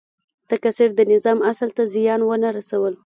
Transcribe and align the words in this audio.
تکثیر 0.51 0.89
د 0.95 0.99
نظام 1.13 1.39
اصل 1.51 1.69
ته 1.77 1.83
زیان 1.93 2.21
ونه 2.25 2.49
رسول. 2.57 2.93